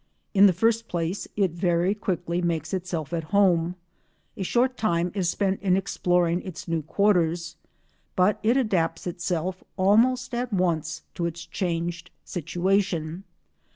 In 0.33 0.47
the 0.47 0.51
first 0.51 0.87
place, 0.87 1.27
it 1.35 1.51
very 1.51 1.93
quickly 1.93 2.41
makes 2.41 2.73
itself 2.73 3.13
at 3.13 3.25
home; 3.25 3.75
a 4.35 4.41
short 4.41 4.75
time 4.75 5.11
is 5.13 5.29
spent 5.29 5.61
in 5.61 5.77
exploring 5.77 6.41
its 6.41 6.67
new 6.67 6.81
quarters, 6.81 7.55
but 8.15 8.39
it 8.41 8.57
adapts 8.57 9.05
itself 9.05 9.63
almost 9.77 10.33
at 10.33 10.51
once 10.51 11.03
to 11.13 11.27
its 11.27 11.45
changed 11.45 12.09
situation. 12.25 13.25